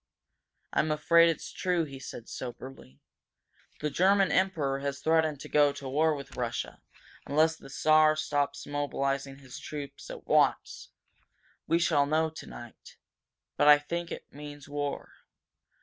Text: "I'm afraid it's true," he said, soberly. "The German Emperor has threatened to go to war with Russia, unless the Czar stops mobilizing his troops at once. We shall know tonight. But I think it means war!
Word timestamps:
"I'm 0.73 0.89
afraid 0.89 1.29
it's 1.29 1.51
true," 1.51 1.83
he 1.83 1.99
said, 1.99 2.27
soberly. 2.27 2.99
"The 3.81 3.91
German 3.91 4.31
Emperor 4.31 4.79
has 4.79 4.99
threatened 4.99 5.39
to 5.41 5.47
go 5.47 5.71
to 5.73 5.87
war 5.87 6.15
with 6.15 6.35
Russia, 6.35 6.81
unless 7.27 7.55
the 7.55 7.69
Czar 7.69 8.15
stops 8.15 8.65
mobilizing 8.65 9.37
his 9.37 9.59
troops 9.59 10.09
at 10.09 10.25
once. 10.25 10.89
We 11.67 11.77
shall 11.77 12.07
know 12.07 12.31
tonight. 12.31 12.97
But 13.57 13.67
I 13.67 13.77
think 13.77 14.11
it 14.11 14.25
means 14.33 14.67
war! 14.67 15.11